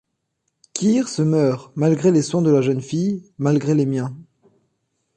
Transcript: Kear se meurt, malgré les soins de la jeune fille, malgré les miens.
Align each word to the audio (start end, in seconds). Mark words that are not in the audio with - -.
Kear 0.73 1.07
se 1.07 1.21
meurt, 1.21 1.71
malgré 1.75 2.09
les 2.09 2.23
soins 2.23 2.41
de 2.41 2.49
la 2.49 2.63
jeune 2.63 2.81
fille, 2.81 3.23
malgré 3.37 3.75
les 3.75 3.85
miens. 3.85 4.17